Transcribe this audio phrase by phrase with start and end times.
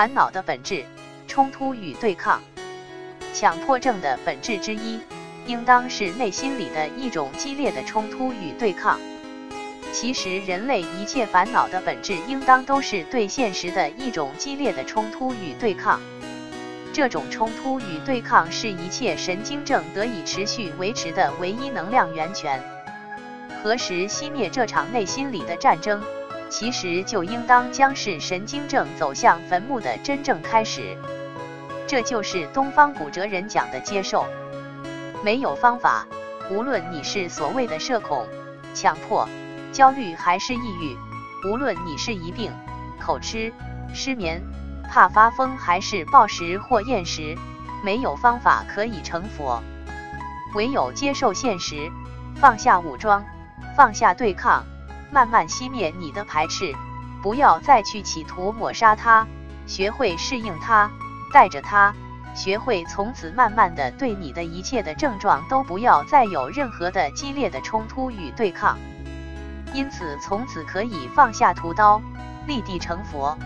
[0.00, 0.82] 烦恼的本质，
[1.28, 2.40] 冲突与对抗。
[3.34, 4.98] 强迫症的本质之一，
[5.44, 8.98] 应当是内心里的一种激烈的冲突与对抗。
[9.92, 16.00] 其实，人类一切烦恼的本质，应当都是对现实的一种激烈的冲突与对抗。
[16.94, 22.58] 这种冲突与对抗，是一切神经症得以持续维持的唯一能量源泉。
[23.62, 26.02] 何时熄灭这场内心里的战争，
[26.50, 30.98] 其实就应当将是神经症走向坟墓的真正开始。
[31.86, 34.26] 这就是东方骨折人讲的接受。
[35.24, 36.06] 没有方法，
[36.50, 38.26] 无论你是所谓的社恐、
[38.74, 39.28] 强迫。
[39.72, 40.96] 焦虑还是抑郁，
[41.48, 42.50] 无论你是一病、
[43.00, 43.52] 口吃、
[43.94, 44.42] 失眠、
[44.90, 47.36] 怕发疯，还是暴食或厌食，
[47.84, 49.62] 没有方法可以成佛，
[50.56, 51.88] 唯有接受现实，
[52.34, 53.24] 放下武装，
[53.76, 54.64] 放下对抗，
[55.12, 56.74] 慢慢熄灭你的排斥，
[57.22, 59.26] 不要再去企图抹杀它，
[59.66, 60.90] 学会适应它，
[61.32, 61.92] 带着它，
[62.34, 68.78] 学会从此慢慢的对你的一切的症状都不要再有任何的激烈的冲突与对抗。
[69.72, 72.00] 因此，从此可以放下屠刀，
[72.46, 73.36] 立地成佛。